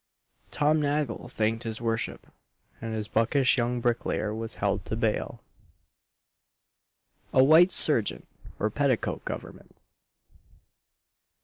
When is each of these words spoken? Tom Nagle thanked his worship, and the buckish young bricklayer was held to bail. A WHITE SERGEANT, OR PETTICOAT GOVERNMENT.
Tom 0.49 0.81
Nagle 0.81 1.27
thanked 1.27 1.61
his 1.61 1.79
worship, 1.79 2.25
and 2.81 2.95
the 2.95 3.07
buckish 3.13 3.55
young 3.55 3.79
bricklayer 3.81 4.33
was 4.33 4.55
held 4.55 4.83
to 4.85 4.95
bail. 4.95 5.43
A 7.31 7.43
WHITE 7.43 7.71
SERGEANT, 7.71 8.27
OR 8.57 8.71
PETTICOAT 8.71 9.23
GOVERNMENT. 9.25 9.83